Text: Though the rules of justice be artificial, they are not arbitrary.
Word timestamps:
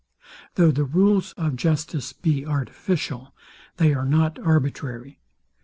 Though 0.55 0.71
the 0.71 0.83
rules 0.83 1.33
of 1.33 1.55
justice 1.55 2.11
be 2.11 2.43
artificial, 2.43 3.35
they 3.77 3.93
are 3.93 4.07
not 4.07 4.39
arbitrary. 4.39 5.19